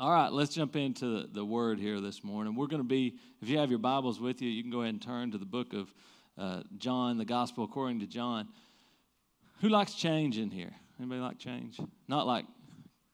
[0.00, 2.54] All right, let's jump into the, word here this morning.
[2.54, 4.94] We're going to be, if you have your Bibles with you, you can go ahead
[4.94, 5.92] and turn to the book of
[6.38, 8.46] uh, John, the Gospel according to John.
[9.60, 10.70] Who likes change in here?
[11.00, 11.80] Anybody like change?
[12.06, 12.44] Not like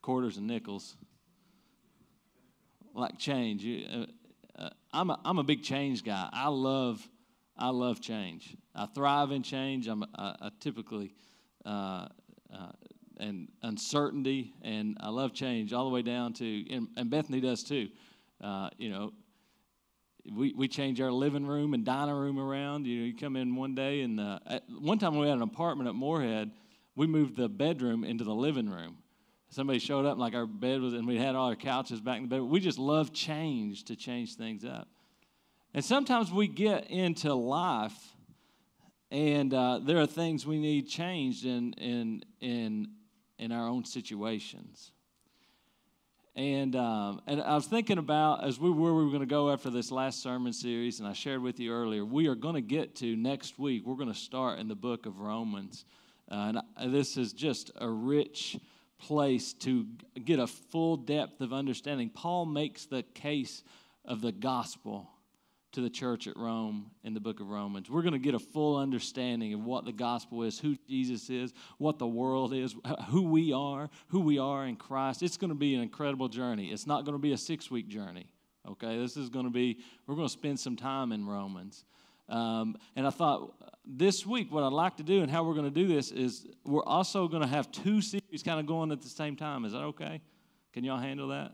[0.03, 0.95] quarters and nickels.
[2.93, 3.65] Like change.
[3.67, 4.05] Uh,
[4.63, 6.29] uh, I'm a, I'm a big change guy.
[6.35, 7.09] I love
[7.57, 8.55] I love change.
[8.75, 9.89] I thrive in change.
[9.89, 11.15] I'm I, I typically
[11.65, 12.09] uh,
[13.19, 17.63] and uncertainty, and I love change all the way down to, and, and Bethany does
[17.63, 17.89] too.
[18.43, 19.13] Uh, you know,
[20.33, 22.87] we, we change our living room and dining room around.
[22.87, 24.39] You know, you come in one day, and uh,
[24.81, 26.51] one time we had an apartment at Moorhead,
[26.97, 28.99] we moved the bedroom into the living room.
[29.51, 32.17] Somebody showed up, and like our bed was, and we had all our couches back
[32.17, 32.43] in the bed.
[32.43, 34.89] We just love change to change things up.
[35.75, 37.97] And sometimes we get into life,
[39.11, 42.89] and uh, there are things we need changed in, in, in
[43.39, 44.93] in our own situations.
[46.37, 49.53] And, um, and I was thinking about as we were, we were going to go
[49.53, 52.61] after this last sermon series, and I shared with you earlier, we are going to
[52.61, 55.85] get to next week, we're going to start in the book of Romans.
[56.29, 58.59] Uh, and this is just a rich
[58.99, 59.87] place to
[60.25, 62.11] get a full depth of understanding.
[62.11, 63.63] Paul makes the case
[64.05, 65.09] of the gospel
[65.75, 67.91] to the church at Rome in the book of Romans.
[67.91, 71.53] We're going to get a full understanding of what the gospel is, who Jesus is,
[71.79, 72.75] what the world is,
[73.09, 75.23] who we are, who we are in Christ.
[75.23, 76.69] It's going to be an incredible journey.
[76.69, 78.27] It's not going to be a six week journey,
[78.69, 78.99] okay?
[78.99, 81.85] This is going to be, we're going to spend some time in Romans.
[82.29, 85.73] Um, and I thought this week, what I'd like to do and how we're going
[85.73, 89.03] to do this is we're also going to have two series kind of going at
[89.03, 89.65] the same time.
[89.65, 90.23] Is that okay?
[90.73, 91.53] Can y'all handle that?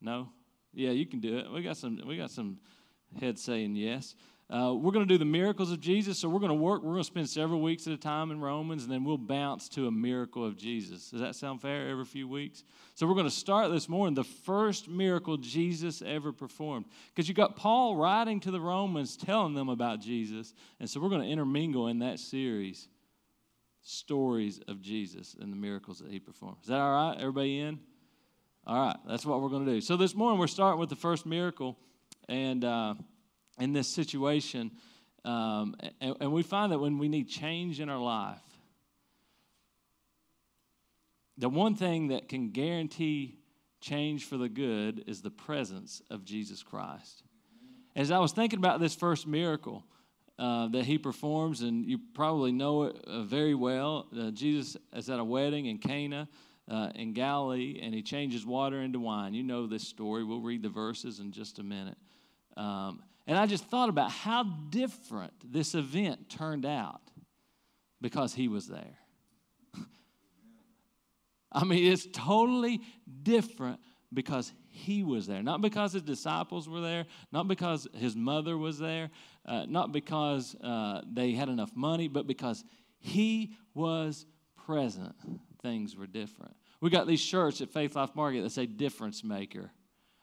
[0.00, 0.28] No?
[0.72, 1.50] Yeah, you can do it.
[1.52, 2.58] We got some, we got some
[3.20, 4.14] head saying yes.
[4.50, 6.18] Uh, we're going to do the miracles of Jesus.
[6.18, 6.82] So we're going to work.
[6.82, 9.66] We're going to spend several weeks at a time in Romans, and then we'll bounce
[9.70, 11.10] to a miracle of Jesus.
[11.10, 11.88] Does that sound fair?
[11.88, 12.62] Every few weeks.
[12.94, 17.34] So we're going to start this morning the first miracle Jesus ever performed, because you
[17.34, 21.28] got Paul writing to the Romans, telling them about Jesus, and so we're going to
[21.28, 22.88] intermingle in that series
[23.80, 26.58] stories of Jesus and the miracles that he performed.
[26.62, 27.16] Is that all right?
[27.18, 27.80] Everybody in?
[28.66, 28.96] All right.
[29.08, 29.80] That's what we're going to do.
[29.80, 31.76] So this morning we're starting with the first miracle.
[32.28, 32.94] And uh,
[33.58, 34.72] in this situation,
[35.24, 38.40] um, and, and we find that when we need change in our life,
[41.38, 43.38] the one thing that can guarantee
[43.80, 47.22] change for the good is the presence of Jesus Christ.
[47.96, 49.84] As I was thinking about this first miracle
[50.38, 55.10] uh, that he performs, and you probably know it uh, very well, uh, Jesus is
[55.10, 56.28] at a wedding in Cana.
[56.70, 59.34] Uh, in Galilee, and he changes water into wine.
[59.34, 60.22] You know this story.
[60.22, 61.98] We'll read the verses in just a minute.
[62.56, 67.00] Um, and I just thought about how different this event turned out
[68.00, 68.98] because he was there.
[71.52, 72.80] I mean, it's totally
[73.22, 73.80] different
[74.12, 75.42] because he was there.
[75.42, 79.10] Not because his disciples were there, not because his mother was there,
[79.46, 82.64] uh, not because uh, they had enough money, but because
[82.98, 84.26] he was
[84.66, 85.14] present.
[85.62, 86.56] Things were different.
[86.80, 89.70] We got these shirts at Faith Life Market that say difference maker.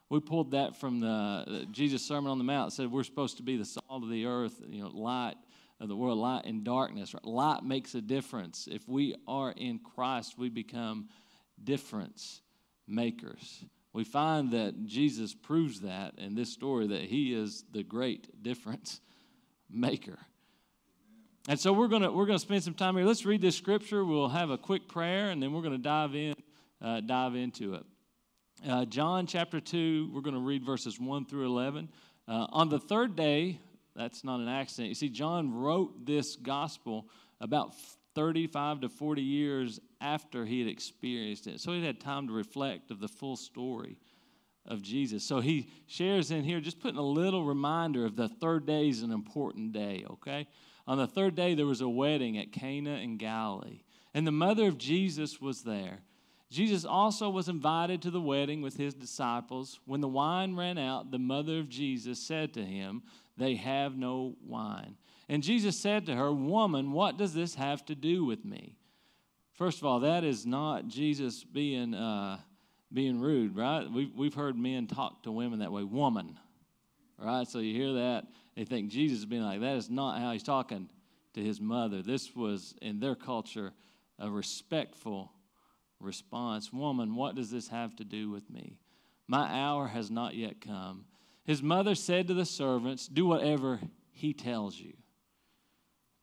[0.09, 2.71] We pulled that from the, Jesus Sermon on the Mount.
[2.71, 5.35] It said we're supposed to be the salt of the earth, you know, light
[5.79, 7.13] of the world, light in darkness.
[7.23, 8.67] Light makes a difference.
[8.69, 11.09] If we are in Christ, we become
[11.63, 12.41] difference
[12.87, 13.63] makers.
[13.93, 19.01] We find that Jesus proves that in this story that he is the great difference
[19.69, 20.17] maker.
[21.47, 23.05] And so we're going to we're to spend some time here.
[23.05, 24.03] Let's read this scripture.
[24.03, 26.35] We'll have a quick prayer and then we're going to dive in
[26.81, 27.83] uh, dive into it.
[28.67, 31.87] Uh, John chapter 2, we're going to read verses 1 through 11.
[32.27, 33.57] Uh, on the third day,
[33.95, 34.89] that's not an accident.
[34.89, 37.07] You see, John wrote this gospel
[37.39, 37.73] about
[38.15, 41.61] 35 to 40 years after he had experienced it.
[41.61, 43.97] So he had time to reflect of the full story
[44.65, 45.23] of Jesus.
[45.23, 49.03] So he shares in here, just putting a little reminder of the third day is
[49.03, 50.47] an important day, okay?
[50.85, 53.83] On the third day, there was a wedding at Cana in Galilee,
[54.13, 55.99] and the mother of Jesus was there.
[56.49, 59.79] Jesus also was invited to the wedding with his disciples.
[59.85, 63.03] When the wine ran out, the mother of Jesus said to him,
[63.37, 64.95] They have no wine.
[65.27, 68.75] And Jesus said to her, Woman, what does this have to do with me?
[69.53, 72.39] First of all, that is not Jesus being, uh,
[72.91, 73.89] being rude, right?
[73.91, 76.39] We've, we've heard men talk to women that way, woman,
[77.19, 77.47] right?
[77.47, 78.25] So you hear that,
[78.55, 80.89] they think Jesus is being like, that is not how he's talking
[81.33, 82.01] to his mother.
[82.01, 83.73] This was, in their culture,
[84.17, 85.31] a respectful
[85.99, 88.77] response Woman, what does this have to do with me?
[89.27, 91.05] My hour has not yet come.
[91.43, 93.79] His mother said to the servants, Do whatever
[94.11, 94.93] he tells you.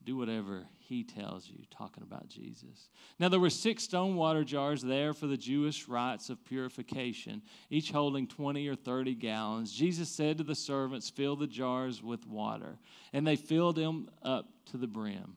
[0.05, 2.91] Do whatever he tells you, talking about Jesus.
[3.19, 7.91] Now, there were six stone water jars there for the Jewish rites of purification, each
[7.91, 9.73] holding 20 or 30 gallons.
[9.73, 12.79] Jesus said to the servants, Fill the jars with water.
[13.13, 15.37] And they filled them up to the brim.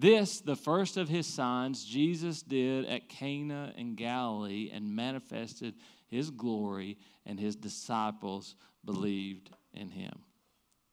[0.00, 5.74] This, the first of his signs, Jesus did at Cana in Galilee and manifested
[6.06, 8.54] his glory, and his disciples
[8.84, 10.12] believed in him.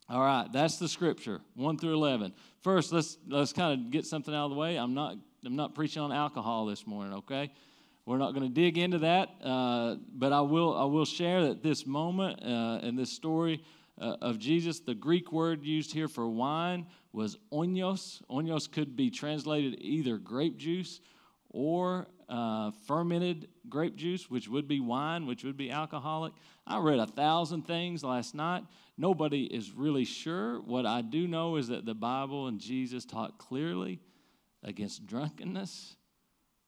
[0.09, 2.33] All right, that's the scripture, 1 through 11.
[2.61, 4.75] First, let's let's kind of get something out of the way.
[4.75, 7.51] I'm not I'm not preaching on alcohol this morning, okay?
[8.07, 11.61] We're not going to dig into that, uh, but I will I will share that
[11.61, 13.63] this moment uh, and this story
[13.99, 18.21] uh, of Jesus, the Greek word used here for wine was oinos.
[18.29, 20.99] Oinos could be translated either grape juice
[21.49, 26.33] or uh, fermented grape juice, which would be wine, which would be alcoholic.
[26.67, 28.63] I read a thousand things last night.
[28.97, 30.59] Nobody is really sure.
[30.61, 34.01] What I do know is that the Bible and Jesus taught clearly
[34.63, 35.95] against drunkenness.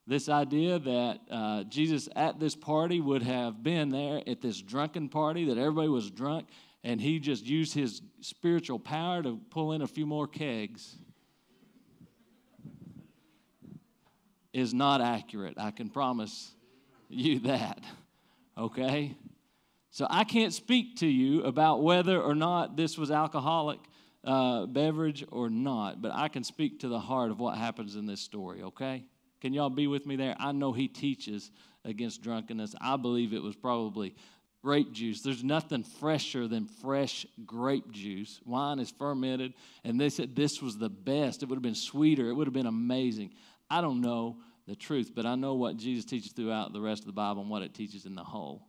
[0.06, 5.10] This idea that uh, Jesus at this party would have been there at this drunken
[5.10, 6.48] party, that everybody was drunk,
[6.88, 10.96] and he just used his spiritual power to pull in a few more kegs
[14.54, 15.52] is not accurate.
[15.58, 16.50] I can promise
[17.10, 17.84] you that.
[18.56, 19.14] Okay?
[19.90, 23.80] So I can't speak to you about whether or not this was alcoholic
[24.24, 28.06] uh, beverage or not, but I can speak to the heart of what happens in
[28.06, 29.04] this story, okay?
[29.42, 30.34] Can y'all be with me there?
[30.40, 31.50] I know he teaches
[31.84, 32.74] against drunkenness.
[32.80, 34.14] I believe it was probably
[34.62, 35.22] grape juice.
[35.22, 38.40] There's nothing fresher than fresh grape juice.
[38.44, 41.42] Wine is fermented, and they said this was the best.
[41.42, 43.30] It would have been sweeter, it would have been amazing.
[43.70, 47.06] I don't know the truth, but I know what Jesus teaches throughout the rest of
[47.06, 48.66] the Bible and what it teaches in the whole.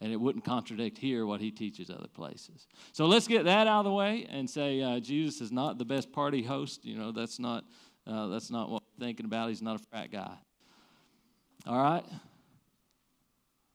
[0.00, 2.66] And it wouldn't contradict here what he teaches other places.
[2.92, 5.84] So let's get that out of the way and say uh, Jesus is not the
[5.84, 6.84] best party host.
[6.84, 7.64] You know, that's not,
[8.06, 9.48] uh, that's not what we're thinking about.
[9.48, 10.34] He's not a frat guy.
[11.66, 12.04] All right?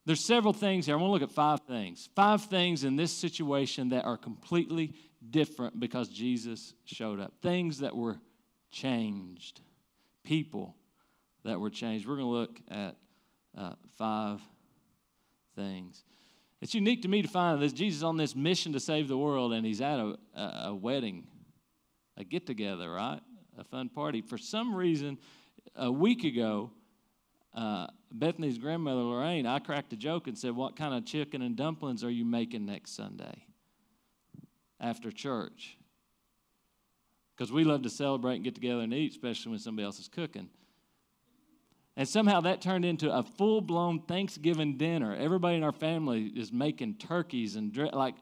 [0.06, 0.96] There's several things here.
[0.96, 2.10] I want to look at five things.
[2.16, 4.96] Five things in this situation that are completely
[5.30, 7.34] different because Jesus showed up.
[7.42, 8.18] Things that were
[8.72, 9.62] changed
[10.30, 10.76] people
[11.44, 12.08] that were changed.
[12.08, 12.96] We're going to look at
[13.58, 14.40] uh, five
[15.56, 16.04] things.
[16.62, 19.54] It's unique to me to find that Jesus on this mission to save the world,
[19.54, 21.26] and he's at a, a, a wedding,
[22.16, 23.22] a get together, right?
[23.58, 24.22] A fun party.
[24.22, 25.18] For some reason,
[25.76, 26.70] a week ago,
[27.54, 31.56] uh, Bethany's grandmother Lorraine, I cracked a joke and said, "What kind of chicken and
[31.56, 33.46] dumplings are you making next Sunday
[34.80, 35.80] after church?"
[37.40, 40.10] because we love to celebrate and get together and eat, especially when somebody else is
[40.10, 40.50] cooking.
[41.96, 45.16] And somehow that turned into a full blown Thanksgiving dinner.
[45.16, 48.16] Everybody in our family is making turkeys and like,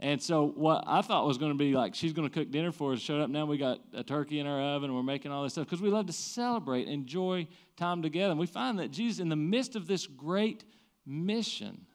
[0.00, 2.70] and so what I thought was going to be like she's going to cook dinner
[2.70, 3.30] for us showed up.
[3.30, 4.94] Now we got a turkey in our oven.
[4.94, 8.30] We're making all this stuff because we love to celebrate, enjoy time together.
[8.30, 10.64] And we find that Jesus, in the midst of this great
[11.04, 11.86] mission,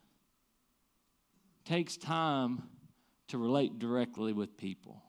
[1.64, 2.64] takes time
[3.30, 5.02] to relate directly with people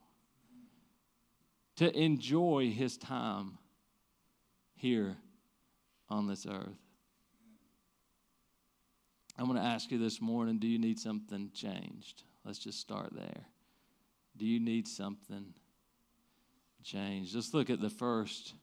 [1.75, 3.57] to enjoy his time
[4.75, 5.17] here
[6.09, 6.79] on this earth.
[9.37, 12.23] I'm going to ask you this morning do you need something changed?
[12.45, 13.47] Let's just start there.
[14.37, 15.53] Do you need something
[16.83, 17.33] changed?
[17.33, 18.53] Let's look at the first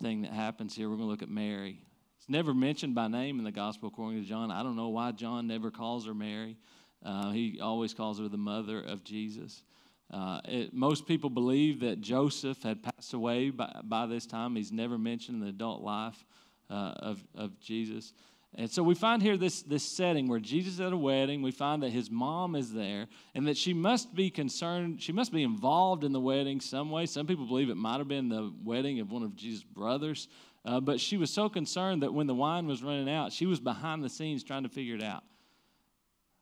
[0.00, 0.88] thing that happens here.
[0.88, 1.80] We're going to look at Mary.
[2.18, 4.52] It's never mentioned by name in the gospel according to John.
[4.52, 6.56] I don't know why John never calls her Mary.
[7.04, 9.64] Uh, he always calls her the mother of Jesus.
[10.12, 14.54] Uh, it, most people believe that Joseph had passed away by, by this time.
[14.54, 16.24] He's never mentioned in the adult life
[16.70, 18.12] uh, of, of Jesus.
[18.56, 21.42] And so we find here this, this setting where Jesus is at a wedding.
[21.42, 25.32] We find that his mom is there and that she must be concerned, she must
[25.32, 27.06] be involved in the wedding some way.
[27.06, 30.28] Some people believe it might have been the wedding of one of Jesus' brothers.
[30.64, 33.58] Uh, but she was so concerned that when the wine was running out, she was
[33.58, 35.24] behind the scenes trying to figure it out.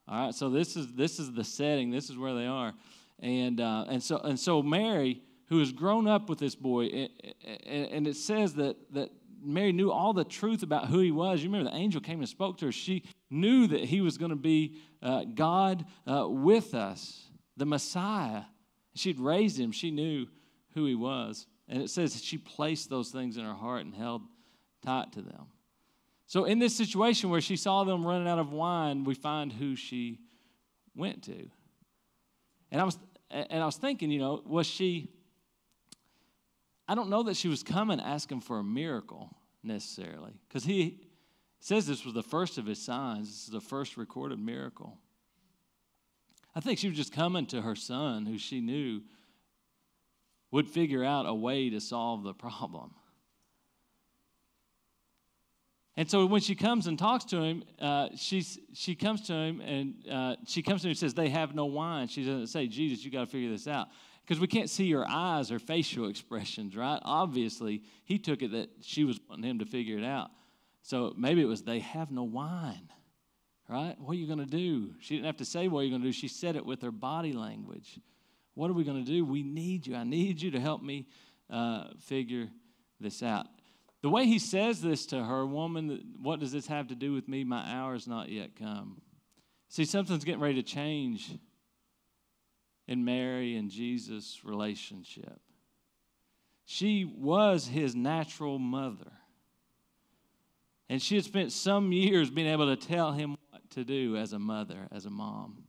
[0.07, 2.75] All right, so this is, this is the setting, this is where they are.
[3.21, 7.09] And, uh, and, so, and so Mary, who has grown up with this boy,
[7.67, 9.11] and it says that, that
[9.43, 11.43] Mary knew all the truth about who he was.
[11.43, 12.73] You remember the angel came and spoke to her.
[12.73, 18.43] She knew that he was going to be uh, God uh, with us, the Messiah.
[18.95, 20.27] She'd raised him, she knew
[20.75, 21.47] who he was.
[21.69, 24.23] And it says she placed those things in her heart and held
[24.85, 25.47] tight to them.
[26.27, 29.77] So, in this situation where she saw them running out of wine, we find who
[29.77, 30.19] she
[30.97, 31.51] went to.
[32.71, 32.99] And I was,
[33.31, 35.11] and I was thinking, you know, was she,
[36.93, 41.01] I don't know that she was coming asking for a miracle necessarily, because he
[41.59, 43.29] says this was the first of his signs.
[43.29, 44.99] This is the first recorded miracle.
[46.55, 49.01] I think she was just coming to her son, who she knew
[50.51, 52.93] would figure out a way to solve the problem.
[55.97, 59.63] And so when she comes and talks to him, uh, she's, she comes to him
[59.63, 62.09] and uh, she comes to him and says, They have no wine.
[62.09, 63.89] She doesn't say, Jesus, you got to figure this out.
[64.23, 67.01] Because we can't see her eyes or facial expressions, right?
[67.03, 70.31] Obviously, he took it that she was wanting him to figure it out.
[70.83, 72.89] So maybe it was, They have no wine,
[73.69, 73.97] right?
[73.99, 74.95] What are you going to do?
[75.01, 76.13] She didn't have to say what you're going to do.
[76.13, 77.99] She said it with her body language.
[78.55, 79.25] What are we going to do?
[79.25, 79.97] We need you.
[79.97, 81.07] I need you to help me
[81.51, 82.49] uh, figure
[83.01, 83.47] this out.
[84.03, 87.29] The way he says this to her, woman, what does this have to do with
[87.29, 87.45] me?
[87.45, 89.01] My hour has not yet come.
[89.69, 91.31] See, something's getting ready to change
[92.93, 95.41] in Mary and Jesus' relationship.
[96.67, 99.11] She was his natural mother.
[100.91, 104.35] And she had spent some years being able to tell him what to do as
[104.35, 105.65] a mother, as a mom.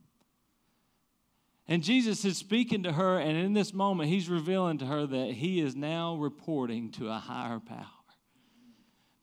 [1.65, 5.32] And Jesus is speaking to her, and in this moment, he's revealing to her that
[5.32, 8.02] he is now reporting to a higher power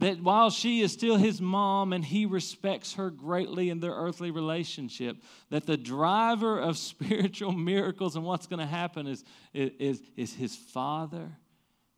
[0.00, 4.30] that while she is still his mom and he respects her greatly in their earthly
[4.30, 5.19] relationship,
[5.50, 10.57] that the driver of spiritual miracles and what's going to happen is, is, is his
[10.57, 11.30] father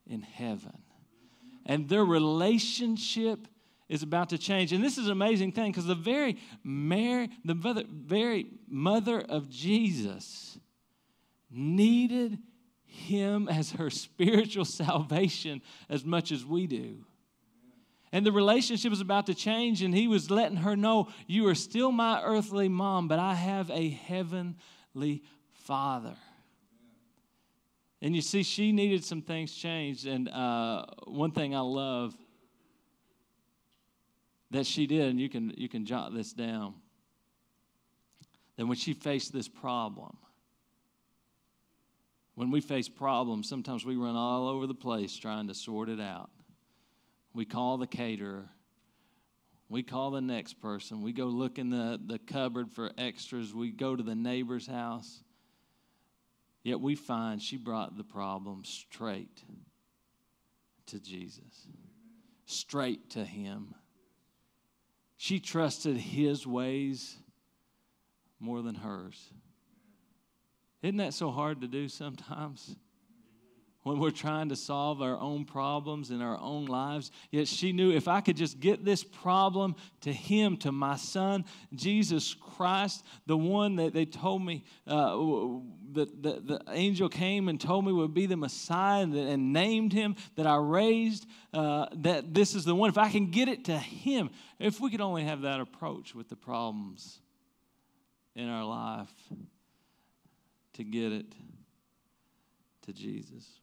[0.07, 0.79] in heaven.
[1.65, 3.47] And their relationship
[3.89, 4.73] is about to change.
[4.73, 9.49] And this is an amazing thing because the very Mary, the mother, very mother of
[9.49, 10.59] Jesus
[11.51, 12.39] needed
[12.85, 17.05] him as her spiritual salvation as much as we do.
[18.13, 21.55] And the relationship was about to change, and he was letting her know, You are
[21.55, 26.15] still my earthly mom, but I have a heavenly father.
[28.03, 30.07] And you see, she needed some things changed.
[30.07, 32.15] And uh, one thing I love
[34.51, 36.75] that she did, and you can, you can jot this down,
[38.57, 40.19] that when she faced this problem,
[42.35, 46.01] when we face problems, sometimes we run all over the place trying to sort it
[46.01, 46.31] out.
[47.35, 48.49] We call the caterer.
[49.69, 51.03] We call the next person.
[51.03, 53.55] We go look in the, the cupboard for extras.
[53.55, 55.23] We go to the neighbor's house.
[56.63, 59.43] Yet we find she brought the problem straight
[60.87, 61.67] to Jesus,
[62.45, 63.75] straight to Him.
[65.17, 67.17] She trusted His ways
[68.39, 69.33] more than hers.
[70.83, 72.77] Isn't that so hard to do sometimes?
[73.83, 77.11] When we're trying to solve our own problems in our own lives.
[77.31, 81.45] Yet she knew if I could just get this problem to him, to my son,
[81.75, 85.17] Jesus Christ, the one that they told me, uh,
[85.93, 89.93] the, the, the, angel came and told me would be the Messiah and, and named
[89.93, 92.89] him, that I raised, uh, that this is the one.
[92.89, 96.29] If I can get it to him, if we could only have that approach with
[96.29, 97.19] the problems
[98.35, 99.13] in our life
[100.75, 101.27] to get it
[102.83, 103.62] to Jesus.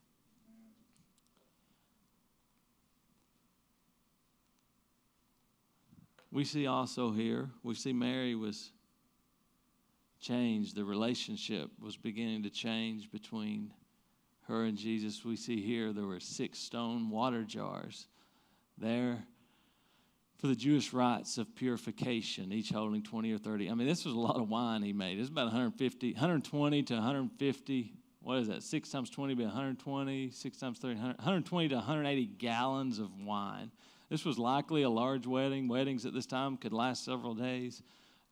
[6.32, 8.70] We see also here, we see Mary was
[10.20, 10.76] changed.
[10.76, 13.72] The relationship was beginning to change between
[14.46, 15.24] her and Jesus.
[15.24, 18.06] We see here there were six stone water jars
[18.78, 19.24] there
[20.40, 23.70] for the Jewish rites of purification, each holding 20 or 30.
[23.70, 25.18] I mean, this was a lot of wine he made.
[25.18, 27.92] It was about 150, 120 to 150.
[28.22, 28.62] What is that?
[28.62, 33.70] Six times 20 be 120, six times 30, 120 to 180 gallons of wine.
[34.10, 35.68] This was likely a large wedding.
[35.68, 37.82] Weddings at this time could last several days.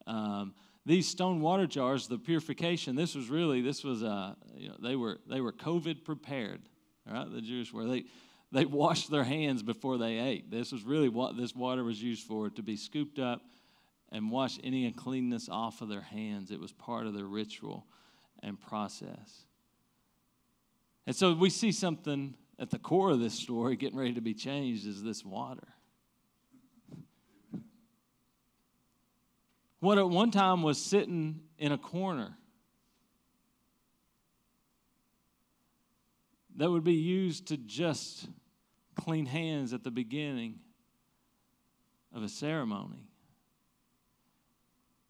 [0.06, 0.54] Um,
[0.84, 4.96] these stone water jars, the purification, this was really, this was, uh, you know, they
[4.96, 6.62] were, they were COVID prepared,
[7.06, 7.30] right?
[7.30, 7.86] The Jewish were.
[7.86, 8.04] They,
[8.50, 10.50] they washed their hands before they ate.
[10.50, 13.42] This was really what this water was used for, to be scooped up
[14.10, 16.50] and wash any uncleanness off of their hands.
[16.50, 17.86] It was part of their ritual
[18.42, 19.44] and process.
[21.06, 24.34] And so we see something at the core of this story, getting ready to be
[24.34, 25.68] changed, is this water.
[29.80, 32.36] What at one time was sitting in a corner
[36.56, 38.26] that would be used to just
[38.96, 40.58] clean hands at the beginning
[42.12, 43.06] of a ceremony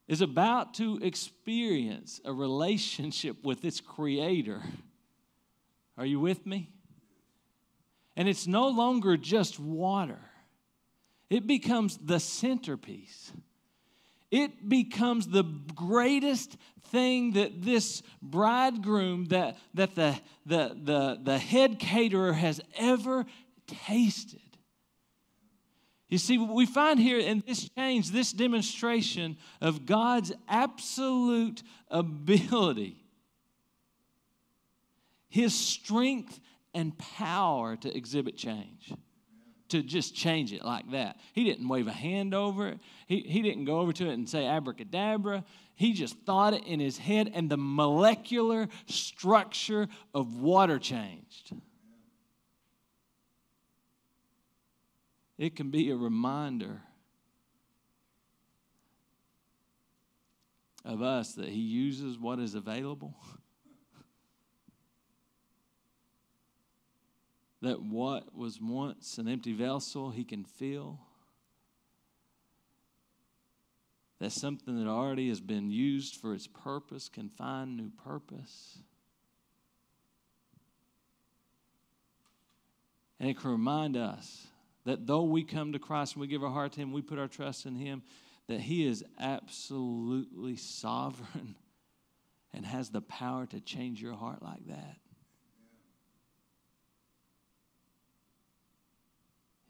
[0.06, 4.62] is about to experience a relationship with its creator.
[5.96, 6.70] Are you with me?
[8.18, 10.18] And it's no longer just water,
[11.30, 13.32] it becomes the centerpiece.
[14.30, 15.44] It becomes the
[15.74, 16.58] greatest
[16.90, 23.24] thing that this bridegroom, that, that the, the, the, the head caterer has ever
[23.66, 24.40] tasted.
[26.10, 33.02] You see, what we find here in this change, this demonstration of God's absolute ability,
[35.30, 36.38] His strength
[36.74, 38.92] and power to exhibit change,
[39.68, 41.16] to just change it like that.
[41.32, 44.28] He didn't wave a hand over it, he, he didn't go over to it and
[44.28, 45.44] say abracadabra.
[45.74, 51.52] He just thought it in his head, and the molecular structure of water changed.
[55.38, 56.82] it can be a reminder
[60.84, 63.14] of us that He uses what is available.
[67.60, 71.00] that what was once an empty vessel, He can fill.
[74.20, 78.78] That something that already has been used for its purpose can find new purpose.
[83.20, 84.46] And it can remind us
[84.84, 87.18] that though we come to Christ and we give our heart to Him, we put
[87.18, 88.02] our trust in Him,
[88.46, 91.56] that He is absolutely sovereign
[92.52, 94.96] and has the power to change your heart like that.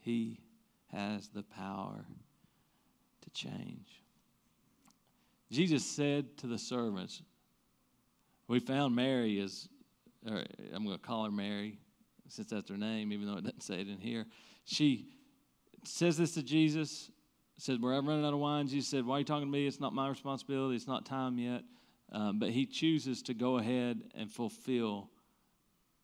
[0.09, 0.39] He
[0.91, 2.07] has the power
[3.21, 4.03] to change.
[5.51, 7.21] Jesus said to the servants,
[8.47, 9.69] we found Mary as,
[10.25, 11.79] I'm going to call her Mary
[12.27, 14.25] since that's her name, even though it doesn't say it in here.
[14.65, 15.11] She
[15.85, 17.11] says this to Jesus,
[17.59, 18.67] said, We're running out of wine.
[18.67, 19.67] Jesus said, Why are you talking to me?
[19.67, 20.75] It's not my responsibility.
[20.75, 21.65] It's not time yet.
[22.13, 25.11] Um, but he chooses to go ahead and fulfill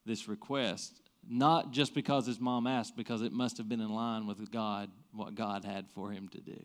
[0.05, 4.27] this request, not just because his mom asked, because it must have been in line
[4.27, 6.61] with God, what God had for him to do.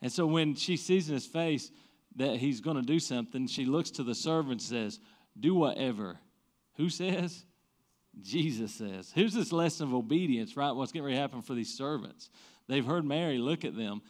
[0.00, 1.70] And so when she sees in his face
[2.16, 5.00] that he's going to do something, she looks to the servant and says,
[5.38, 6.18] Do whatever.
[6.76, 7.44] Who says?
[8.20, 9.12] Jesus says.
[9.14, 10.72] Here's this lesson of obedience, right?
[10.72, 12.30] What's getting ready to happen for these servants.
[12.68, 14.02] They've heard Mary look at them.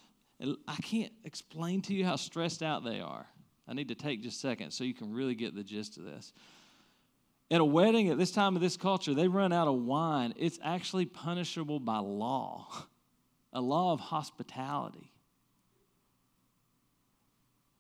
[0.66, 3.26] I can't explain to you how stressed out they are.
[3.66, 6.04] I need to take just a second so you can really get the gist of
[6.04, 6.32] this.
[7.50, 10.34] At a wedding, at this time of this culture, they run out of wine.
[10.36, 12.68] It's actually punishable by law,
[13.52, 15.12] a law of hospitality.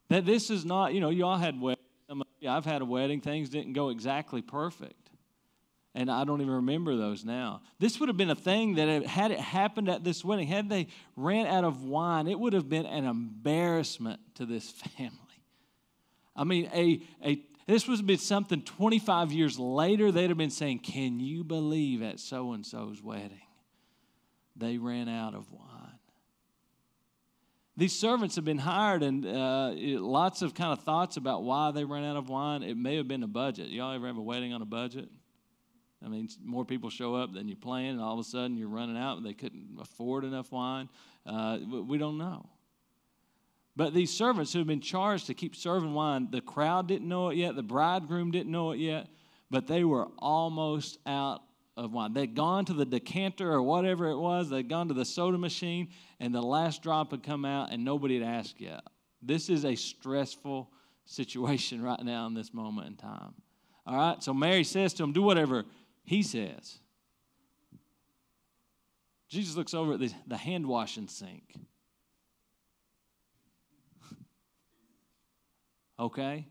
[0.08, 1.84] That this is not, you know, you all had weddings.
[2.48, 3.20] I've had a wedding.
[3.20, 5.08] Things didn't go exactly perfect
[5.98, 7.60] and I don't even remember those now.
[7.80, 10.86] This would have been a thing that had it happened at this wedding, had they
[11.16, 15.12] ran out of wine, it would have been an embarrassment to this family.
[16.36, 20.48] I mean, a, a this would have been something 25 years later, they'd have been
[20.48, 23.42] saying, Can you believe at so and so's wedding?
[24.56, 25.98] They ran out of wine.
[27.76, 31.84] These servants have been hired, and uh, lots of kind of thoughts about why they
[31.84, 32.62] ran out of wine.
[32.62, 33.68] It may have been a budget.
[33.68, 35.10] Y'all ever have a wedding on a budget?
[36.02, 38.68] I mean, more people show up than you plan, and all of a sudden you're
[38.68, 40.88] running out and they couldn't afford enough wine.
[41.26, 42.48] Uh, we don't know.
[43.78, 47.28] But these servants who have been charged to keep serving wine, the crowd didn't know
[47.28, 49.06] it yet, the bridegroom didn't know it yet,
[49.52, 51.42] but they were almost out
[51.76, 52.12] of wine.
[52.12, 55.90] They'd gone to the decanter or whatever it was, they'd gone to the soda machine,
[56.18, 58.80] and the last drop had come out, and nobody had asked yet.
[59.22, 60.72] This is a stressful
[61.04, 63.32] situation right now in this moment in time.
[63.86, 65.64] All right, so Mary says to him, Do whatever
[66.02, 66.80] he says.
[69.28, 71.54] Jesus looks over at the, the hand washing sink.
[75.98, 76.46] Okay?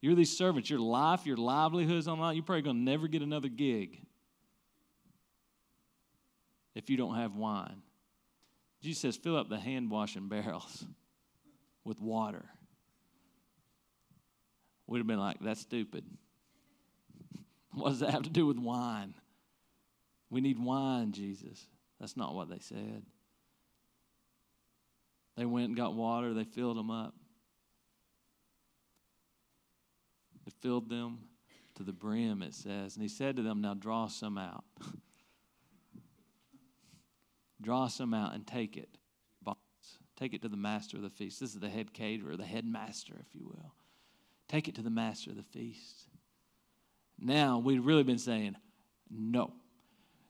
[0.00, 2.34] You're these servants, your life, your livelihood's on line.
[2.34, 3.98] You're probably going to never get another gig
[6.74, 7.82] if you don't have wine.
[8.82, 10.84] Jesus says, fill up the hand washing barrels
[11.84, 12.44] with water.
[14.86, 16.04] We'd have been like, that's stupid.
[17.74, 19.14] What does that have to do with wine?
[20.28, 21.66] We need wine, Jesus.
[21.98, 23.02] That's not what they said.
[25.38, 27.14] They went and got water, they filled them up.
[30.44, 31.18] They filled them
[31.74, 32.96] to the brim, it says.
[32.96, 34.64] And he said to them, Now draw some out.
[37.62, 38.98] draw some out and take it.
[40.22, 41.40] Take it to the master of the feast.
[41.40, 43.74] This is the head caterer, the headmaster, if you will.
[44.46, 46.06] Take it to the master of the feast.
[47.18, 48.54] Now, we've really been saying,
[49.10, 49.52] no.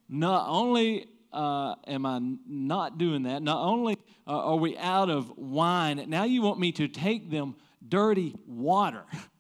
[0.09, 5.37] Not only uh, am I not doing that, not only uh, are we out of
[5.37, 9.05] wine, now you want me to take them dirty water.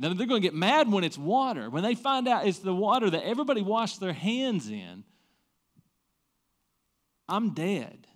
[0.00, 1.68] Now they're going to get mad when it's water.
[1.68, 5.04] When they find out it's the water that everybody washed their hands in,
[7.28, 8.06] I'm dead.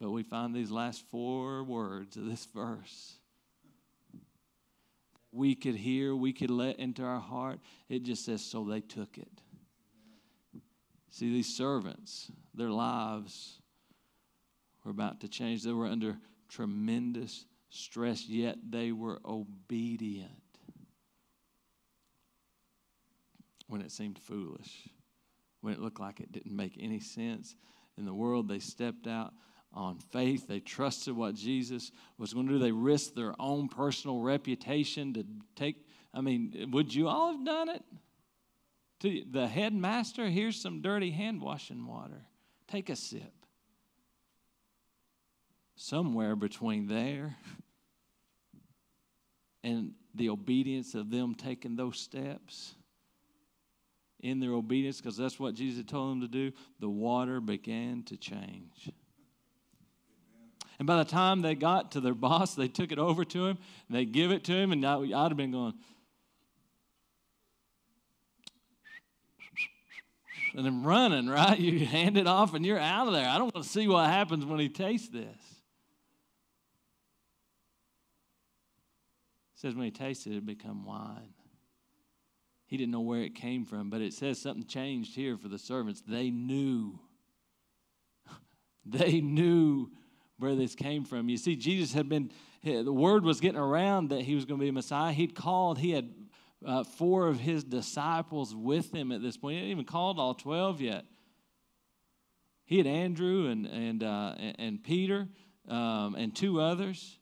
[0.00, 3.14] But we find these last four words of this verse.
[5.30, 7.60] We could hear, we could let into our heart.
[7.88, 9.40] It just says, so they took it.
[11.10, 13.60] See, these servants, their lives
[14.84, 15.62] were about to change.
[15.62, 16.16] They were under
[16.48, 20.30] tremendous stress, yet they were obedient
[23.66, 24.88] when it seemed foolish,
[25.60, 27.56] when it looked like it didn't make any sense
[27.96, 28.48] in the world.
[28.48, 29.32] They stepped out
[29.72, 30.46] on faith.
[30.46, 32.58] They trusted what Jesus was going to do.
[32.58, 35.24] They risked their own personal reputation to
[35.56, 35.86] take.
[36.12, 37.82] I mean, would you all have done it?
[39.00, 42.22] To the headmaster, here's some dirty hand washing water.
[42.68, 43.32] Take a sip.
[45.76, 47.36] Somewhere between there
[49.62, 52.74] and the obedience of them taking those steps,
[54.24, 58.16] in their obedience, because that's what Jesus told them to do, the water began to
[58.16, 58.90] change.
[60.78, 63.58] And by the time they got to their boss, they took it over to him,
[63.90, 65.74] they give it to him, and I'd have been going,
[70.56, 71.58] and then running, right?
[71.64, 73.28] You hand it off and you're out of there.
[73.28, 75.24] I don't want to see what happens when he tastes this.
[79.53, 81.32] It says when he tasted it, it become wine.
[82.66, 85.58] He didn't know where it came from, but it says something changed here for the
[85.58, 86.02] servants.
[86.06, 86.98] They knew.
[88.86, 89.90] They knew
[90.36, 91.30] where this came from.
[91.30, 92.30] You see, Jesus had been,
[92.62, 95.10] the word was getting around that he was going to be a Messiah.
[95.14, 96.10] He'd called, he had
[96.66, 99.54] uh, four of his disciples with him at this point.
[99.54, 101.06] He hadn't even called all 12 yet.
[102.66, 105.28] He had Andrew and, and, uh, and Peter
[105.66, 107.18] um, and two others,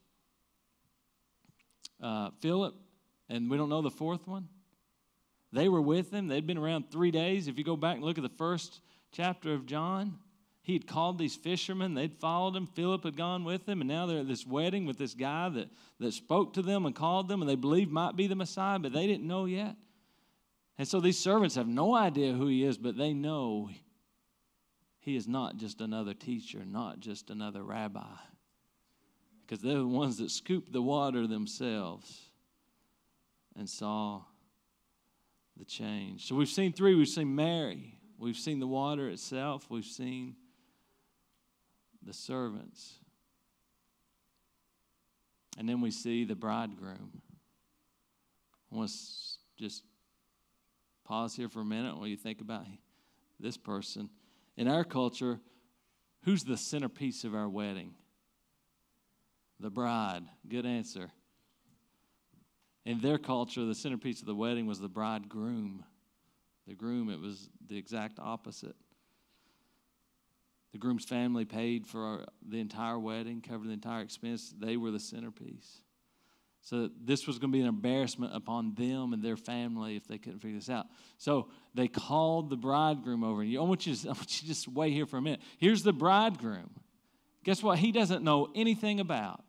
[2.02, 2.74] uh, Philip,
[3.28, 4.48] and we don't know the fourth one.
[5.52, 6.28] They were with him.
[6.28, 7.46] They'd been around three days.
[7.46, 8.80] If you go back and look at the first
[9.12, 10.18] chapter of John,
[10.62, 11.94] he had called these fishermen.
[11.94, 12.66] They'd followed him.
[12.66, 13.80] Philip had gone with them.
[13.80, 16.94] And now they're at this wedding with this guy that, that spoke to them and
[16.94, 19.76] called them and they believed might be the Messiah, but they didn't know yet.
[20.78, 23.68] And so these servants have no idea who he is, but they know
[25.00, 28.06] he is not just another teacher, not just another rabbi.
[29.52, 32.30] Because they're the ones that scooped the water themselves
[33.54, 34.22] and saw
[35.58, 36.26] the change.
[36.26, 36.94] So we've seen three.
[36.94, 37.98] We've seen Mary.
[38.16, 39.66] We've seen the water itself.
[39.68, 40.36] We've seen
[42.02, 42.94] the servants.
[45.58, 47.20] And then we see the bridegroom.
[48.72, 48.96] I want to
[49.62, 49.82] just
[51.04, 52.64] pause here for a minute while you think about
[53.38, 54.08] this person.
[54.56, 55.40] In our culture,
[56.24, 57.92] who's the centerpiece of our wedding?
[59.62, 60.24] The bride.
[60.48, 61.12] Good answer.
[62.84, 65.84] In their culture, the centerpiece of the wedding was the bridegroom.
[66.66, 68.74] The groom, it was the exact opposite.
[70.72, 74.52] The groom's family paid for the entire wedding, covered the entire expense.
[74.58, 75.82] They were the centerpiece.
[76.62, 80.18] So this was going to be an embarrassment upon them and their family if they
[80.18, 80.86] couldn't figure this out.
[81.18, 83.42] So they called the bridegroom over.
[83.42, 85.40] And I want you to, I want you to just wait here for a minute.
[85.58, 86.70] Here's the bridegroom.
[87.44, 87.78] Guess what?
[87.78, 89.44] He doesn't know anything about.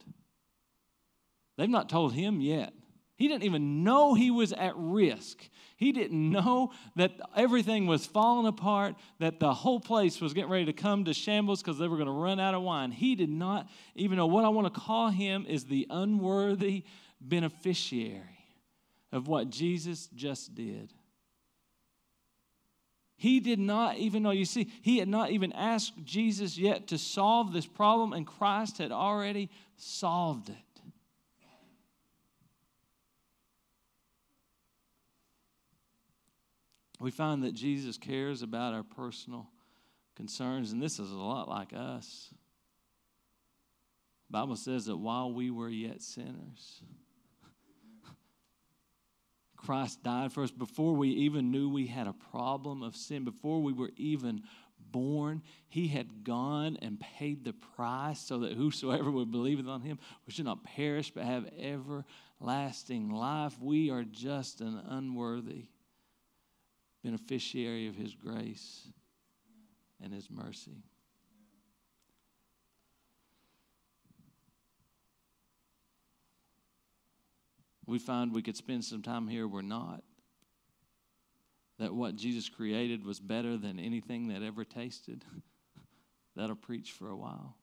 [1.58, 2.74] They've not told him yet.
[3.16, 5.48] He didn't even know he was at risk.
[5.78, 10.66] He didn't know that everything was falling apart, that the whole place was getting ready
[10.66, 12.92] to come to shambles because they were going to run out of wine.
[12.92, 14.26] He did not even know.
[14.26, 16.86] What I want to call him is the unworthy
[17.22, 18.22] beneficiary
[19.12, 20.92] of what Jesus just did.
[23.16, 24.32] He did not even know.
[24.32, 28.80] You see, he had not even asked Jesus yet to solve this problem, and Christ
[28.80, 30.56] had already solved it.
[37.04, 39.50] we find that Jesus cares about our personal
[40.16, 42.30] concerns, and this is a lot like us.
[44.30, 46.82] The Bible says that while we were yet sinners,
[49.66, 53.62] Christ died for us before we even knew we had a problem of sin, before
[53.62, 54.44] we were even
[54.92, 55.42] born.
[55.70, 60.46] He had gone and paid the price so that whosoever would believe on him should
[60.46, 63.58] not perish but have everlasting life.
[63.60, 65.68] We are just an unworthy
[67.04, 68.88] beneficiary of His grace
[70.02, 70.84] and His mercy.
[77.86, 80.04] We find we could spend some time here, we're not.
[81.80, 85.26] That what Jesus created was better than anything that ever tasted.
[86.36, 87.56] That'll preach for a while.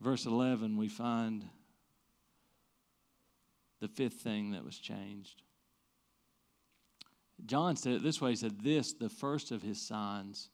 [0.00, 1.48] Verse 11, we find
[3.80, 5.42] the fifth thing that was changed.
[7.46, 10.50] John said it this way He said, This, the first of his signs,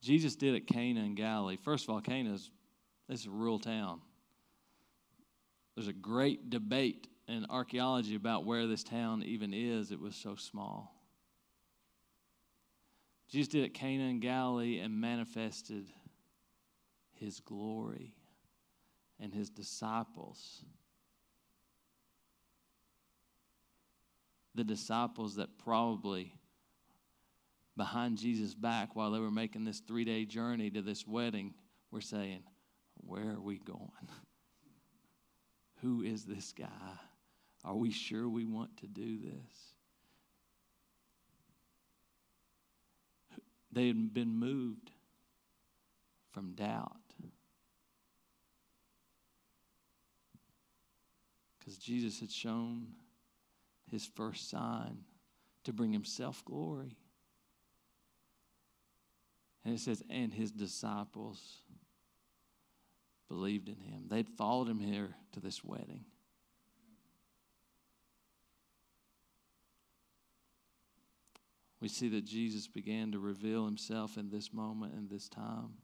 [0.00, 1.56] Jesus did at Cana in Galilee.
[1.56, 2.50] First of all, Cana is
[3.08, 4.00] this is a rural town.
[5.74, 9.90] There's a great debate in archaeology about where this town even is.
[9.90, 10.94] It was so small.
[13.28, 15.86] Jesus did at Cana in Galilee and manifested
[17.18, 18.14] his glory
[19.18, 20.64] and his disciples.
[24.54, 26.34] The disciples that probably
[27.76, 31.54] behind Jesus' back while they were making this three day journey to this wedding
[31.90, 32.44] were saying,
[32.98, 33.90] Where are we going?
[35.84, 36.98] Who is this guy?
[37.62, 39.74] Are we sure we want to do this?
[43.70, 44.92] They had been moved
[46.32, 46.96] from doubt.
[51.58, 52.86] Because Jesus had shown
[53.90, 55.04] his first sign
[55.64, 56.96] to bring himself glory.
[59.66, 61.58] And it says, and his disciples
[63.34, 64.04] believed in him.
[64.08, 66.04] They'd followed him here to this wedding.
[71.80, 75.74] We see that Jesus began to reveal himself in this moment and this time.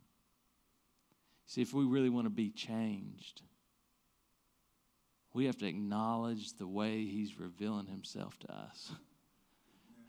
[1.46, 3.42] See, if we really want to be changed,
[5.34, 8.92] we have to acknowledge the way he's revealing himself to us.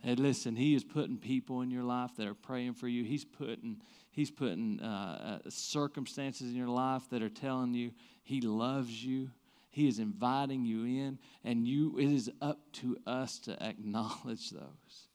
[0.04, 3.04] And listen, he is putting people in your life that are praying for you.
[3.04, 7.92] He's putting he's putting uh, uh, circumstances in your life that are telling you
[8.24, 9.30] he loves you.
[9.70, 15.08] He is inviting you in, and you it is up to us to acknowledge those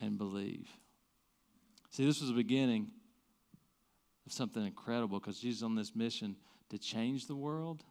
[0.00, 0.68] and believe.
[1.90, 2.90] See, this was the beginning
[4.26, 6.36] of something incredible because Jesus on this mission
[6.68, 7.84] to change the world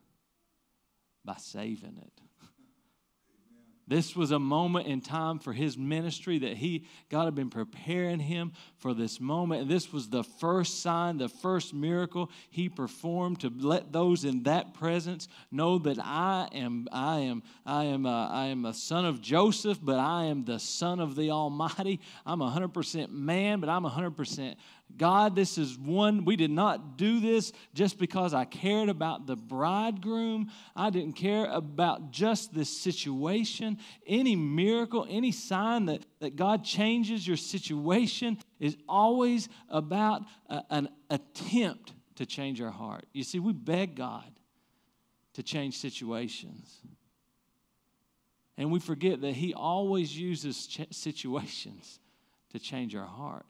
[1.24, 2.22] by saving it.
[3.88, 8.20] This was a moment in time for his ministry that he, God had been preparing
[8.20, 9.62] him for this moment.
[9.62, 14.44] And this was the first sign, the first miracle he performed to let those in
[14.44, 19.06] that presence know that I am, I am, I am, a, I am a son
[19.06, 22.00] of Joseph, but I am the son of the Almighty.
[22.26, 24.56] I'm 100% man, but I'm 100%
[24.98, 29.36] God, this is one, we did not do this just because I cared about the
[29.36, 30.52] bridegroom.
[30.76, 33.78] I didn't care about just this situation.
[34.08, 40.90] Any miracle, any sign that, that God changes your situation is always about a, an
[41.10, 43.06] attempt to change our heart.
[43.14, 44.32] You see, we beg God
[45.34, 46.80] to change situations.
[48.58, 52.00] And we forget that He always uses ch- situations
[52.52, 53.46] to change our heart.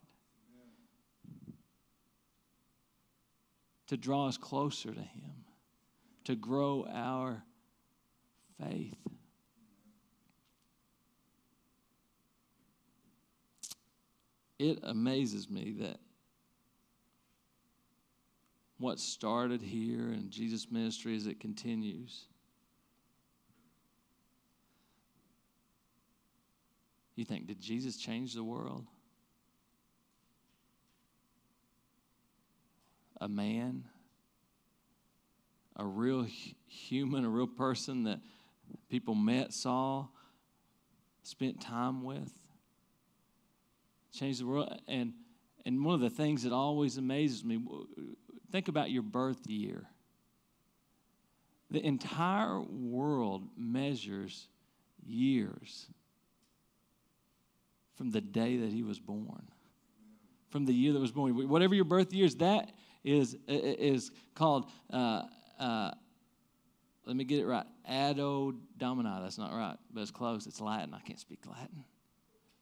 [3.88, 5.44] To draw us closer to Him,
[6.24, 7.42] to grow our
[8.62, 8.96] faith.
[14.58, 15.98] It amazes me that
[18.78, 22.26] what started here in Jesus' ministry as it continues.
[27.14, 28.86] You think, did Jesus change the world?
[33.20, 33.84] A man,
[35.76, 36.26] a real
[36.66, 38.20] human, a real person that
[38.88, 40.06] people met, saw,
[41.22, 42.32] spent time with,
[44.12, 44.80] changed the world.
[44.88, 45.12] And,
[45.64, 47.60] and one of the things that always amazes me
[48.50, 49.84] think about your birth year.
[51.70, 54.48] The entire world measures
[55.04, 55.86] years
[57.96, 59.48] from the day that he was born,
[60.50, 61.48] from the year that was born.
[61.48, 62.70] Whatever your birth year is, that
[63.06, 65.22] is, is called, uh,
[65.58, 65.92] uh,
[67.06, 69.08] let me get it right, Anno Domini.
[69.22, 70.46] That's not right, but it's close.
[70.46, 70.92] It's Latin.
[70.92, 71.84] I can't speak Latin.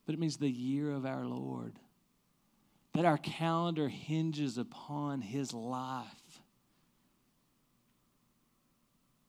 [0.04, 1.78] But it means the year of our Lord.
[2.92, 6.04] That our calendar hinges upon his life.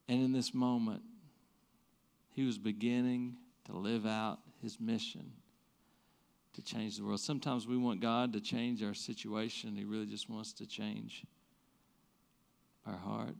[0.07, 1.01] And in this moment,
[2.33, 5.31] he was beginning to live out his mission
[6.55, 7.19] to change the world.
[7.19, 9.75] Sometimes we want God to change our situation.
[9.75, 11.25] He really just wants to change
[12.85, 13.35] our heart.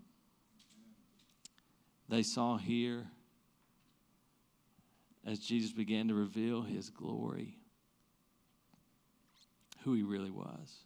[2.09, 3.07] They saw here
[5.25, 7.57] as Jesus began to reveal his glory,
[9.83, 10.83] who he really was.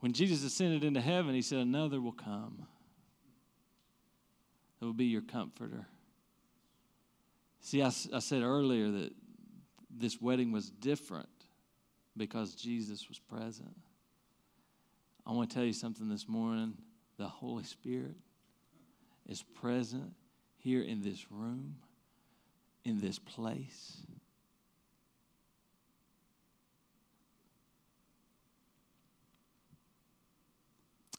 [0.00, 2.66] When Jesus ascended into heaven, he said, Another will come.
[4.78, 5.86] That will be your comforter.
[7.64, 9.14] See, I, I said earlier that
[9.88, 11.30] this wedding was different
[12.14, 13.74] because Jesus was present.
[15.26, 16.74] I want to tell you something this morning.
[17.16, 18.16] The Holy Spirit
[19.26, 20.12] is present
[20.58, 21.76] here in this room,
[22.84, 23.96] in this place.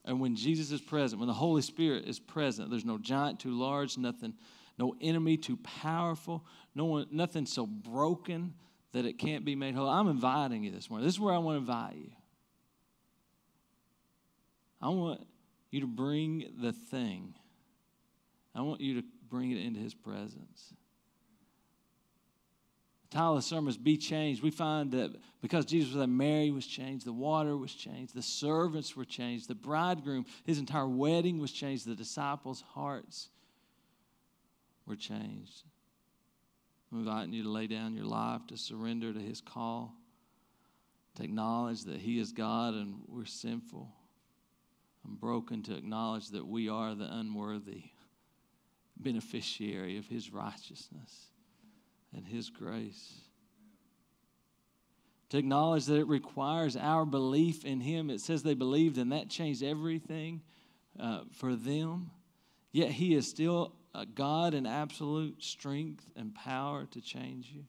[0.06, 3.60] And when Jesus is present, when the Holy Spirit is present, there's no giant too
[3.60, 4.36] large, nothing,
[4.78, 8.54] no enemy too powerful, no one, nothing so broken
[8.92, 9.90] that it can't be made whole.
[9.90, 11.06] I'm inviting you this morning.
[11.06, 12.12] This is where I want to invite you.
[14.82, 15.26] I want
[15.72, 17.34] you to bring the thing.
[18.54, 20.74] I want you to bring it into his presence.
[23.10, 24.42] The title of the sermon is Be Changed.
[24.42, 28.22] We find that because Jesus was there, Mary was changed, the water was changed, the
[28.22, 33.30] servants were changed, the bridegroom, his entire wedding was changed, the disciples' hearts
[34.86, 35.64] were changed.
[36.92, 39.94] I'm inviting you to lay down your life, to surrender to his call,
[41.16, 43.90] to acknowledge that he is God and we're sinful.
[45.06, 47.84] I'm broken to acknowledge that we are the unworthy
[48.98, 51.28] beneficiary of his righteousness
[52.16, 53.14] and His grace.
[55.30, 58.10] To acknowledge that it requires our belief in Him.
[58.10, 60.42] It says they believed, and that changed everything
[61.00, 62.12] uh, for them.
[62.76, 67.64] Yet He is still a God in absolute strength and power to change you.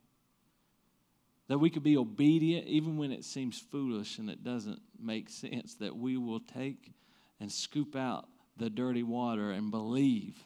[1.46, 5.76] That we could be obedient even when it seems foolish and it doesn't make sense,
[5.76, 6.90] that we will take
[7.38, 10.42] and scoop out the dirty water and believe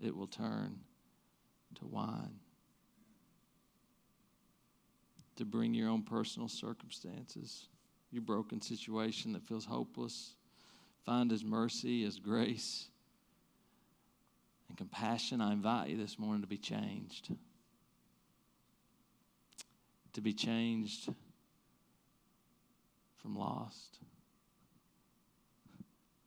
[0.00, 0.80] it will turn
[1.76, 2.40] to wine
[5.36, 7.68] to bring your own personal circumstances,
[8.10, 10.34] your broken situation that feels hopeless.
[11.06, 12.88] Find His mercy, His grace,
[14.72, 15.42] and compassion.
[15.42, 17.28] I invite you this morning to be changed.
[20.14, 21.10] To be changed
[23.18, 23.98] from lost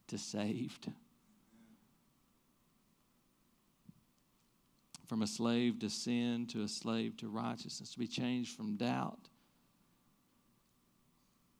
[0.07, 0.91] to saved.
[5.07, 9.29] from a slave to sin to a slave to righteousness, to be changed from doubt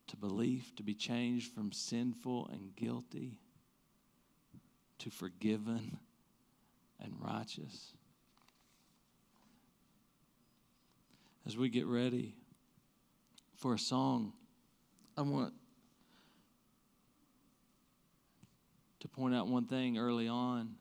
[0.08, 3.38] to belief, to be changed from sinful and guilty
[4.98, 6.00] to forgiven
[7.02, 7.94] and righteous.
[11.46, 12.36] As we get ready
[13.56, 14.34] for a song,
[15.18, 15.54] I want
[19.00, 20.76] to point out one thing early on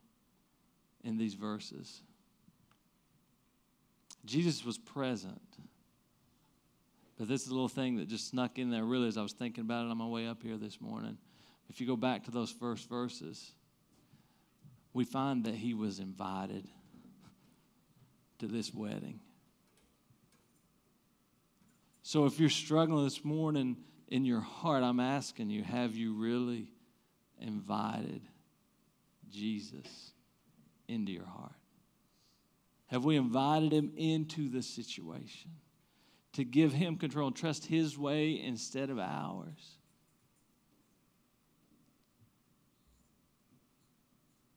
[1.02, 2.00] in these verses.
[4.24, 5.40] Jesus was present.
[7.18, 9.32] But this is a little thing that just snuck in there really as I was
[9.32, 11.16] thinking about it on my way up here this morning.
[11.68, 13.52] If you go back to those first verses,
[14.94, 16.66] we find that he was invited
[18.38, 19.20] to this wedding.
[22.02, 23.76] So if you're struggling this morning
[24.08, 26.68] in your heart, I'm asking you, have you really
[27.40, 28.22] invited
[29.30, 30.12] Jesus
[30.86, 31.52] into your heart?
[32.86, 35.50] Have we invited him into the situation
[36.34, 39.78] to give him control and trust his way instead of ours?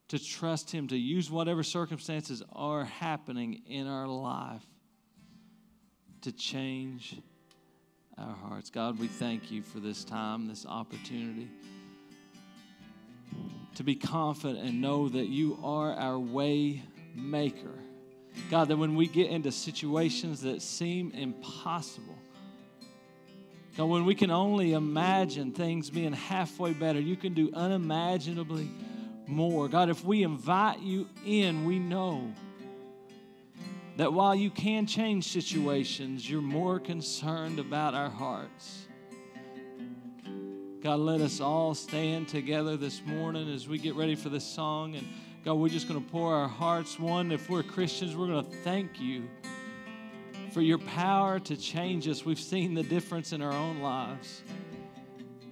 [0.09, 4.65] To trust him, to use whatever circumstances are happening in our life
[6.21, 7.15] to change
[8.17, 8.69] our hearts.
[8.69, 11.49] God, we thank you for this time, this opportunity
[13.75, 16.81] to be confident and know that you are our way
[17.13, 17.75] maker.
[18.49, 22.17] God, that when we get into situations that seem impossible,
[23.77, 28.67] God, when we can only imagine things being halfway better, you can do unimaginably
[29.27, 29.67] more.
[29.67, 32.33] God, if we invite you in, we know
[33.97, 38.87] that while you can change situations, you're more concerned about our hearts.
[40.81, 44.95] God, let us all stand together this morning as we get ready for this song
[44.95, 45.07] and
[45.47, 46.99] God, we're just going to pour our hearts.
[46.99, 49.29] One, if we're Christians, we're going to thank you
[50.51, 52.25] for your power to change us.
[52.25, 54.41] We've seen the difference in our own lives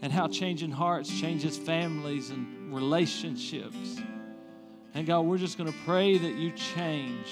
[0.01, 3.99] and how changing hearts changes families and relationships.
[4.93, 7.27] And God, we're just going to pray that you change.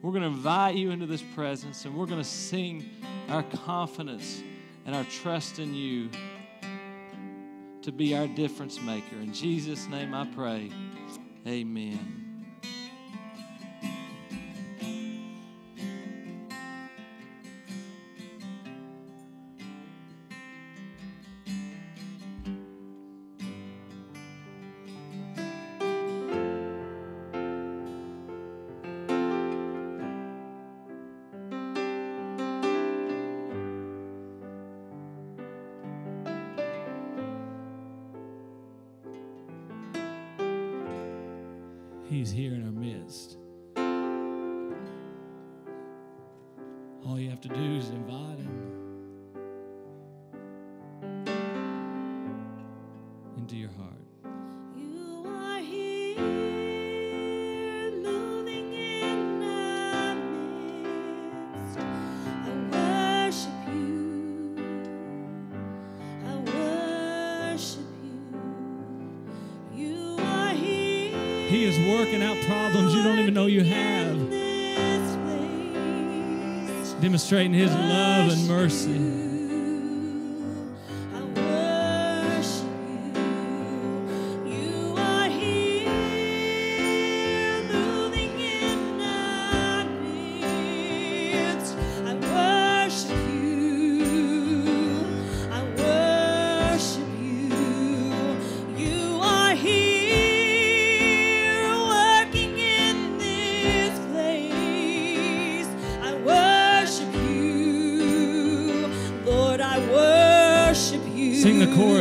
[0.00, 2.88] We're going to invite you into this presence and we're going to sing
[3.28, 4.42] our confidence
[4.84, 6.10] and our trust in you
[7.82, 9.16] to be our difference maker.
[9.16, 10.70] In Jesus' name I pray.
[11.46, 12.21] Amen.
[42.12, 43.38] He's here in our midst.
[47.06, 48.72] All you have to do is invite Him
[53.38, 54.11] into your heart.
[71.72, 75.16] Is working out problems you don't even know you have, in this
[76.90, 77.00] place.
[77.00, 79.21] demonstrating His love and mercy.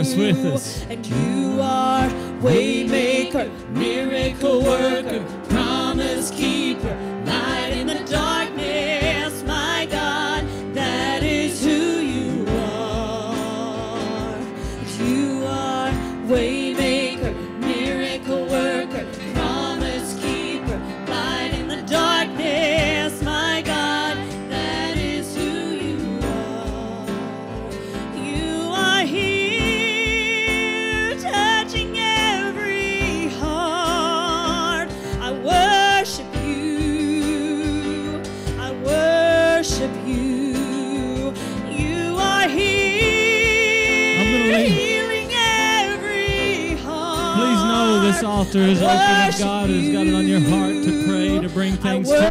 [0.02, 0.84] With us.
[0.90, 2.10] And you are
[2.42, 5.01] waymaker, miracle worker,
[48.56, 48.96] altar is open
[49.30, 52.31] if God has got it on your heart to pray, to bring things to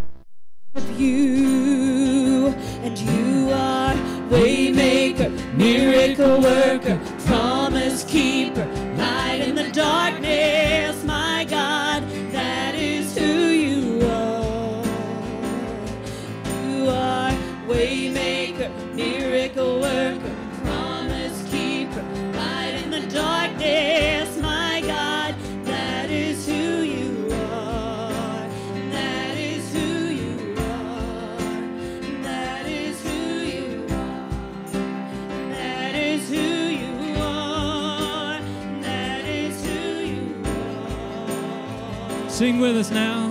[42.73, 43.30] with us now.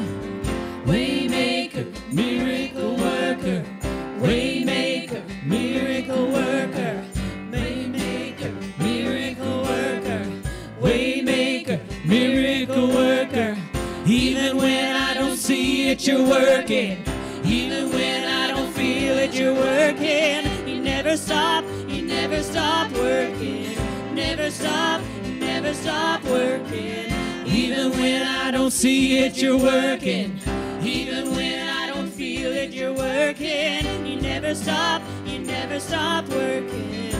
[34.49, 37.11] Never stop, you never stop working.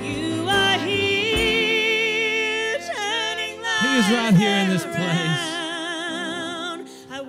[0.00, 5.50] You are here, turning He is right here in this place.
[7.10, 7.22] I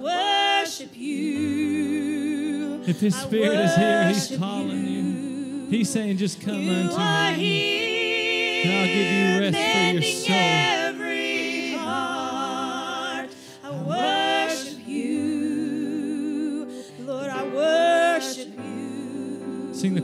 [0.62, 2.84] worship you.
[2.86, 5.68] If His Spirit is here, He's calling you.
[5.72, 7.34] He's saying, just come you unto me.
[7.44, 10.83] here, And I'll give you rest for your soul.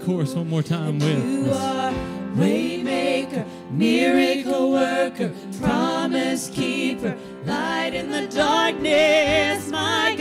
[0.09, 1.61] Chorus one more time with You us.
[1.61, 1.93] are
[2.35, 5.31] waymaker, miracle worker,
[5.61, 10.15] promise keeper, light in the darkness, my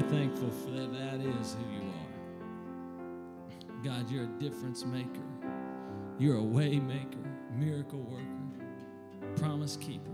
[0.00, 0.92] we're thankful for that.
[0.92, 2.12] That is who you are.
[3.84, 5.08] God, you're a difference maker.
[6.18, 7.18] You're a way maker,
[7.56, 8.24] miracle worker,
[9.36, 10.10] promise keeper,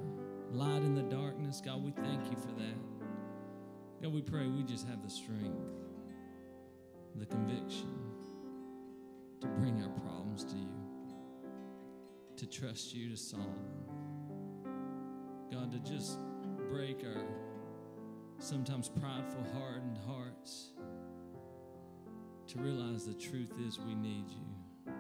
[0.53, 1.61] light in the darkness.
[1.64, 2.76] God, we thank you for that.
[4.03, 5.59] God, we pray we just have the strength,
[7.16, 7.93] the conviction
[9.41, 10.70] to bring our problems to you,
[12.37, 14.72] to trust you to solve them.
[15.53, 16.18] God, to just
[16.70, 17.24] break our
[18.39, 20.70] sometimes prideful, hardened hearts
[22.49, 24.93] to realize the truth is we need you.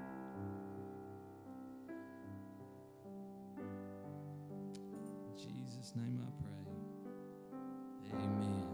[5.36, 8.20] Jesus' name I pray.
[8.24, 8.64] Amen.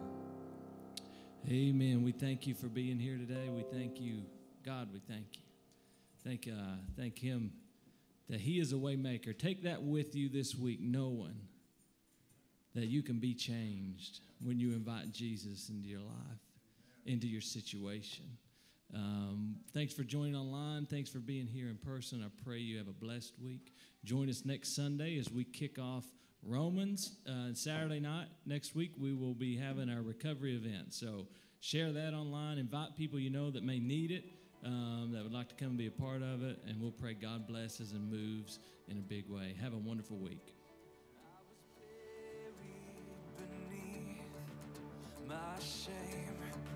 [1.48, 2.02] Amen.
[2.02, 3.48] We thank you for being here today.
[3.50, 4.22] We thank you,
[4.64, 4.88] God.
[4.92, 5.42] We thank you.
[6.24, 7.52] Thank, uh, thank Him
[8.30, 9.36] that He is a waymaker.
[9.36, 11.34] Take that with you this week, knowing
[12.74, 16.40] that you can be changed when you invite Jesus into your life,
[17.06, 18.24] into your situation.
[18.94, 20.86] Um, thanks for joining online.
[20.86, 22.22] Thanks for being here in person.
[22.22, 23.72] I pray you have a blessed week.
[24.04, 26.04] Join us next Sunday as we kick off
[26.42, 27.16] Romans.
[27.26, 30.92] Uh, Saturday night next week, we will be having our recovery event.
[30.92, 31.26] So
[31.60, 32.58] share that online.
[32.58, 34.24] Invite people you know that may need it,
[34.64, 36.58] um, that would like to come and be a part of it.
[36.66, 38.58] And we'll pray God blesses and moves
[38.88, 39.54] in a big way.
[39.62, 40.54] Have a wonderful week.
[45.28, 46.71] my shame.